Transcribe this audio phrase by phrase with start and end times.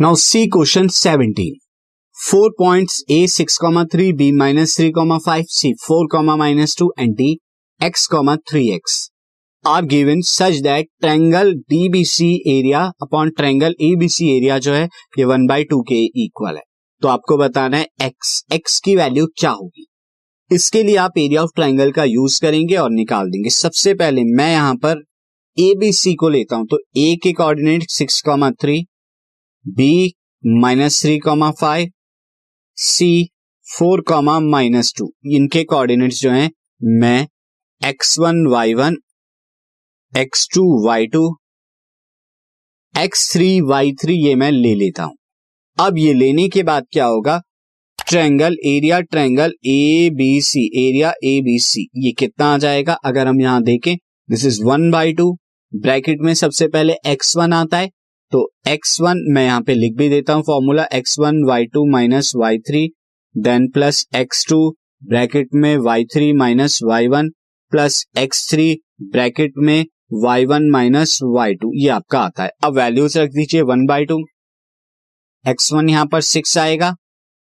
[0.00, 1.56] Now C question seventeen
[2.16, 6.76] four point A six comma three B minus three comma five C four comma minus
[6.78, 7.28] two and D
[7.80, 8.94] X comma three X
[9.64, 15.46] are given such that triangle DBC area upon triangle ABC area जो है, ये one
[15.46, 16.62] by two के equal है।
[17.02, 19.86] तो आपको बताना है x x की वैल्यू क्या होगी।
[20.50, 24.50] इसके लिए आप एरिया ऑफ़ ट्राइंगल का यूज़ करेंगे और निकाल देंगे। सबसे पहले मैं
[24.52, 25.04] यहाँ पर
[25.58, 28.84] ए बी सी को लेता हूँ तो ए के coordinate six comma three
[29.66, 30.12] B
[30.44, 31.90] minus three comma five
[32.78, 33.24] C
[33.68, 36.50] four comma minus two इनके कोऑर्डिनेट्स जो हैं,
[36.82, 37.26] मैं
[37.80, 38.96] X one Y one
[40.12, 41.22] X two Y two
[42.94, 45.16] X three Y three ये मैं ले लेता हूँ।
[45.78, 47.40] अब ये लेने के बाद क्या होगा?
[47.98, 52.92] Triangle area triangle A B C area A B C ये कितना आ जाएगा?
[52.94, 53.96] अगर हम यहाँ देखें
[54.28, 55.32] this is one by two
[55.72, 57.90] bracket में सबसे पहले एक्स वन आता है
[58.32, 61.84] तो एक्स वन मैं यहाँ पे लिख भी देता हूँ formula X one Y two
[61.90, 62.86] minus Y three
[63.34, 64.58] then plus X two
[65.02, 67.30] bracket में Y three minus Y one
[67.72, 68.66] plus X three
[69.12, 69.84] bracket में
[70.22, 74.04] Y one minus Y two ये आपका आता है। अब वैल्यूज़ रख दीजिए one by
[74.04, 74.20] two
[75.44, 76.94] X one यहाँ पर सिक्स आएगा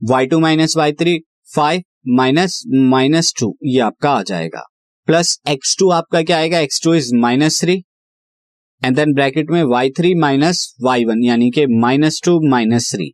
[0.00, 1.18] Y two minus Y three
[1.48, 1.82] five
[2.16, 4.66] minus minus two ये आपका आ जाएगा।
[5.08, 6.58] प्लस एक्स टू आपका क्या आएगा?
[6.58, 7.82] X two is minus three
[8.84, 13.10] and then bracket में Y three minus Y one यानी कि माइनस टू माइनस थ्री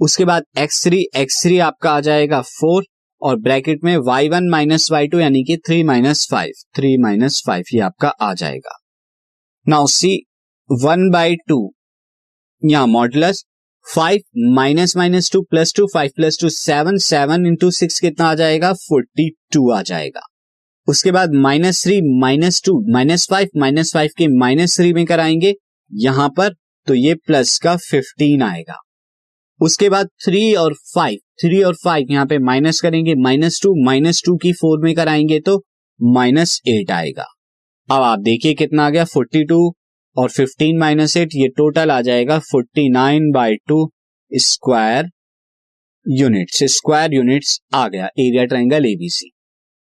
[0.00, 2.84] उसके बाद एक्स थ्री एक्स थ्री आपका आ जाएगा फोर
[3.22, 7.42] और ब्रैकेट में Y one minus Y two यानी कि three minus five three minus
[7.46, 8.76] five ये आपका आ जाएगा।
[9.66, 10.14] Now C
[10.70, 11.58] one by two
[12.62, 13.44] यहाँ modulus
[13.86, 14.20] five
[14.54, 18.72] minus minus two plus two five plus two seven seven into six कितना आ जाएगा?
[18.72, 20.26] फोर्टी टू आ जाएगा।
[20.88, 25.54] उसके बाद minus three minus two minus five minus five के माइनस थ्री में कराएँगे,
[25.90, 26.54] यहाँ पर
[26.86, 28.76] तो ये प्लस का फिफ्टीन आएगा।
[29.60, 34.22] उसके बाद थ्री और फाइव थ्री और फाइव यहाँ पे माइनस करेंगे माइनस टू माइनस
[34.26, 35.56] टू की फोर में कराएँगे तो
[36.00, 37.26] माइनस एट आएगा।
[37.88, 39.74] अब आप देखिए कितना आ गया फोर्टी टू
[40.16, 43.86] और फिफ्टीन माइनस एट ये टोटल आ जाएगा forty nine by two
[44.30, 45.10] square
[46.06, 49.30] units square units आ गया एरिया ट्रायंगल एबीसी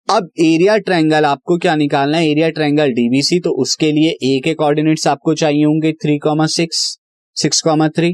[0.08, 2.26] अब एरिया ट्रायंगल आपको क्या निकालना है?
[2.30, 6.80] एरिया ट्रायंगल डीबीसी तो उसके लिए ए के कोऑर्डिनेट्स आपको चाहिए होंगे three comma six
[7.36, 8.12] six comma three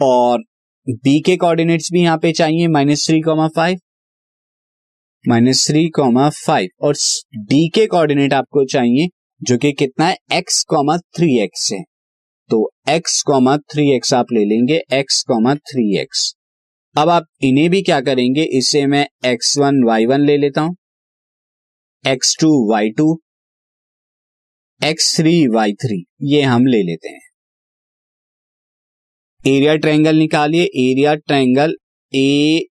[0.00, 0.42] और
[0.86, 3.78] बी के कोऑर्डिनेट्स भी यहाँ पे चाहिए minus three comma five
[5.24, 6.94] minus three comma five और
[7.38, 9.08] डी के कोऑर्डिनेट आपको चाहिए,
[9.42, 10.16] जो कि कितना है?
[10.32, 11.82] एक्स कॉमा थ्री एक्स है।
[12.50, 16.32] तो एक्स कॉमा थ्री एक्स आप ले लेंगे एक्स कॉमा थ्री एक्स
[16.96, 18.42] अब आप इन्हें भी क्या करेंगे?
[18.42, 20.76] इसे मैं एक्स वन वाई वन ले लेता हूँ।
[22.04, 23.04] X two Y two
[24.80, 25.96] X three Y three
[26.30, 27.20] ये हम ले लेते हैं।
[29.44, 31.74] एरिया ट्रायंगल निकालिए area triangle
[32.12, 32.66] A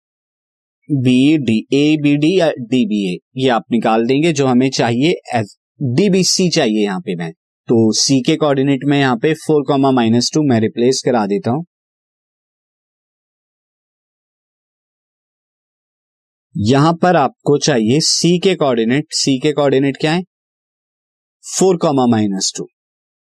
[0.89, 4.69] B D A B D या डी बी ए ये आप निकाल देंगे जो हमें
[4.71, 5.43] चाहिए
[5.95, 7.31] डी बी सी चाहिए यहाँ पे मैं।
[7.69, 11.51] तो सी के कोऑर्डिनेट में यहाँ पे फोर कॉमा माइनस टू मैं रिप्लेस करा देता
[11.51, 11.65] हूँ।
[16.59, 20.23] यहाँ पर आपको चाहिए सी के कोऑर्डिनेट सी के कोऑर्डिनेट क्या है?
[21.45, 22.65] Four comma minus two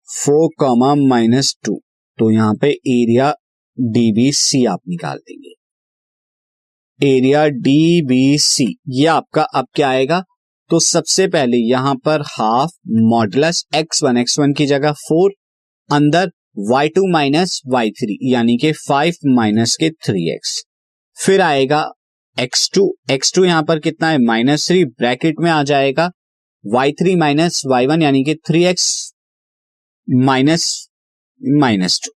[0.10, 1.80] four comma minus two
[2.20, 3.32] तो यहाँ पे एरिया
[3.78, 5.54] डी बी सी आप निकाल देंगे।
[7.08, 10.24] एरिया डी बी सी ये आपका अब क्या आएगा?
[10.72, 12.78] तो सबसे पहले यहाँ पर half
[13.10, 15.34] modulus x one x one की जगह फोर
[15.90, 16.32] अंदर
[16.70, 20.62] y two minus y three यानी कि फाइव माइनस के थ्री एक्स
[21.18, 21.86] फिर आएगा
[22.38, 22.82] एक्स टू
[23.12, 24.18] एक्स टू यहाँ पर कितना है?
[24.18, 26.10] माइनस थ्री ब्रैकेट में आ जाएगा।
[26.64, 28.88] Y three minus y one यानी कि three x
[30.08, 30.66] minus
[31.42, 32.12] minus two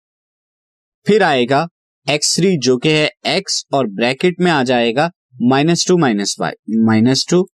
[1.08, 1.68] फिर आएगा
[2.08, 5.10] एक्स थ्री जो कि है एक्स और ब्रैकेट में आ जाएगा।
[5.44, 7.46] Minus two minus five minus two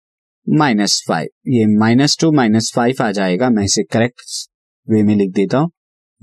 [0.46, 4.48] minus five ये माइनस टू माइनस फाइव आ जाएगा। मैं इसे करेक्ट
[4.88, 5.70] वे में लिख देता हूँ।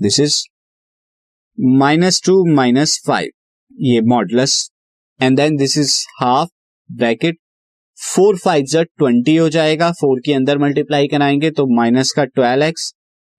[0.00, 0.42] This is
[1.78, 3.30] minus two minus five
[3.80, 4.70] ये modulus
[5.20, 6.48] and then this is half
[6.90, 7.38] bracket
[7.98, 9.90] four five जर ट्वेंटी हो जाएगा.
[9.92, 12.92] फोर के अंदर मल्टीप्लाई कराएँगे तो माइनस का ट्वेल्व एक्स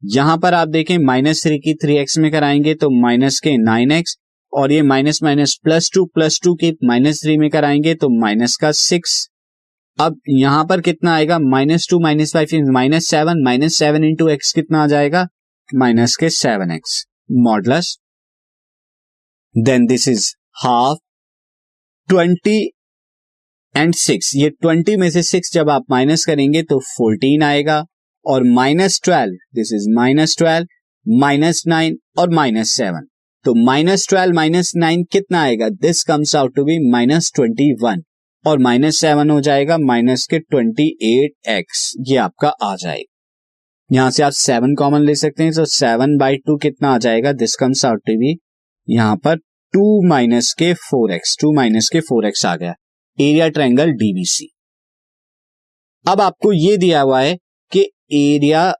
[0.04, 3.92] यहाँ पर आप देखें माइनस थ्री की थ्री एक्स में कराएँगे तो माइनस के नाइन
[3.92, 4.18] एक्स
[4.54, 8.56] और ये minus minus plus two plus two के माइनस थ्री में कराएँगे तो माइनस
[8.58, 9.28] का सिक्स
[10.00, 11.38] अब यहाँ पर कितना आएगा?
[11.40, 15.28] Minus two minus five minus seven minus seven into x कितना आ जाएगा?
[15.70, 17.98] माइनस के seven x modulus
[19.56, 20.34] then this is
[20.64, 20.98] half
[22.10, 22.60] twenty
[23.76, 27.78] and six ये ट्वेंटी में से सिक्स जब आप माइनस करेंगे तो फोर्टीन आएगा
[28.26, 33.08] और minus twelve this is minus twelve minus nine और माइनस सेवन
[33.46, 35.70] तो माइनस ट्वेल्व माइनस नाइन कितना आएगा?
[35.70, 38.04] This comes out to be minus twenty one
[38.46, 44.12] और माइनस सेवन हो जाएगा माइनस के ट्वेंटी एट एक्स ये आपका आ जाएगा। यहाँ
[44.12, 47.34] से आप सेवन कॉमन ले सकते हैं तो सेवन बाई टू कितना आ जाएगा?
[47.34, 48.38] This comes out to be
[48.88, 49.40] यहाँ पर
[49.76, 52.74] टू माइनस के फोर एक्स, टू माइनस के फोर एक्स आ गया।
[53.22, 54.50] Area triangle DBC.
[56.08, 57.38] अब आपको ये दिया हुआ है
[57.72, 57.80] कि
[58.14, 58.72] area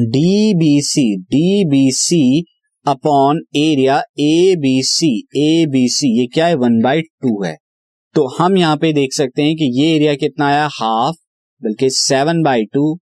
[0.00, 2.44] DBC DBC
[2.86, 6.54] upon area A B C A B C ये क्या है?
[6.54, 7.56] वन बाई टू है।
[8.14, 10.68] तो हम यहाँ पे देख सकते हैं कि ये एरिया कितना आया?
[10.72, 11.16] हाफ़,
[11.62, 12.98] बल्कि seven by two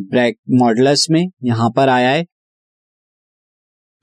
[0.00, 2.26] bracket modulus में यहाँ पर आया है।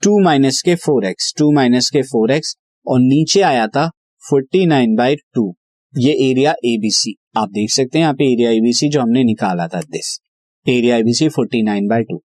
[0.02, 2.54] टू माइनस के फोर एक्स, टू माइनस के फोर एक्स,
[2.86, 3.86] और नीचे आया था
[4.22, 5.54] फोर्टी नाइन बाई टू।
[5.94, 9.80] ये एरिया एबीसी आप देख सकते हैं यहाँ पे एरिया एबीसी जो हमने निकाला था
[9.82, 10.18] this
[10.66, 12.20] area ABC forty nine by two.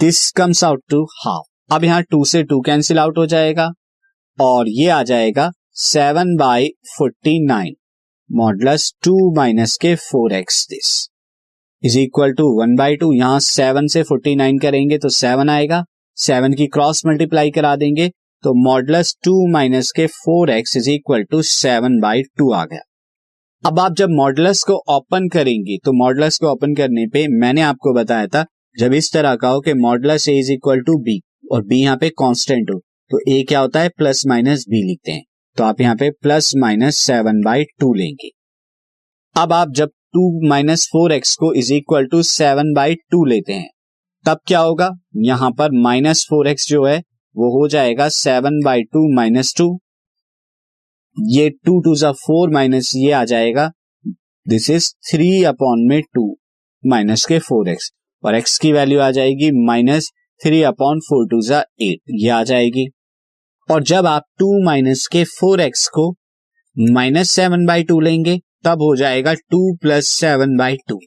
[0.00, 3.70] This comes out to half अब यहाँ टू से टू कैंसिल आउट हो जाएगा,
[4.38, 5.50] और ये आ जाएगा
[5.82, 7.74] seven by forty nine.
[8.30, 10.96] Modulus two minus के four x this
[11.82, 13.12] is equal to one by two.
[13.14, 15.84] यहाँ सेवन से फोर्टी नाइन करेंगे तो सेवन आएगा।
[16.20, 18.08] सेवन की क्रॉस मल्टीप्लाई करा देंगे
[18.44, 22.80] तो मॉडलस टू माइनस के four x is equal to seven by two आ गया।
[23.64, 27.92] अब आप जब मॉडलस को ओपन करेंगे तो मॉडलस को ओपन करने पे मैंने आपको
[27.94, 28.44] बताया था,
[28.76, 31.20] जब इस तरह का हो कि modulus a is equal to b,
[31.52, 32.78] और बी यहाँ पे कांस्टेंट हो
[33.10, 33.88] तो ए क्या होता है?
[33.88, 35.24] प्लस माइनस बी लिखते हैं।
[35.56, 38.30] तो आप यहाँ पे plus minus seven by two लेंगे।
[39.36, 43.52] अब आप जब टू माइनस फोर एक्स को is equal to seven by two लेते
[43.52, 43.68] हैं
[44.24, 44.90] तब क्या होगा?
[45.24, 46.98] यहाँ पर माइनस फोर एक्स जो है,
[47.36, 49.66] वो हो जाएगा seven by two minus two
[51.16, 53.70] ये टू टू जा फोर माइनस ये आ जाएगा.
[54.46, 56.24] दिस इज़ थ्री अपॉन में टू
[56.84, 57.90] माइनस के फोर एक्स
[58.24, 62.42] और एक्स की वैल्यू आ जाएगी minus three upon four two जा एट ये आ
[62.44, 62.86] जाएगी.
[63.68, 66.10] और जब आप टू माइनस के फोर एक्स को
[66.76, 70.98] माइनस सेवन बाई टू लेंगे, तब हो जाएगा two plus seven by two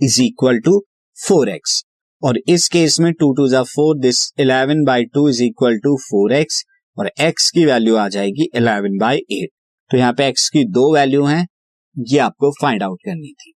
[0.00, 0.80] is equal to
[1.18, 1.82] four x
[2.22, 5.96] और इस केस में टू टू जा four this eleven by two is equal to
[6.02, 6.64] four x
[6.98, 9.50] और एक्स की वैल्यू आ जाएगी इलेवन बाई एट
[9.90, 11.46] तो यहाँ पे एक्स की दो वैल्यू हैं,
[11.96, 13.52] ये आपको फाइंड आउट करनी थी।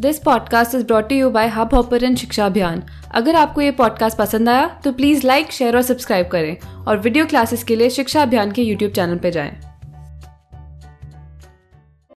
[0.00, 2.82] This podcast is brought you by Hubhopper Shiksha Abhiyan
[3.14, 7.26] अगर आपको ये पॉडकास्ट पसंद आया तो प्लीज़ लाइक शेयर और सब्सक्राइब करें। और वीडियो
[7.26, 9.69] क्लासेस के लिए शिक्षा अभियान के यूट्यूब चैनल पर जाएँ।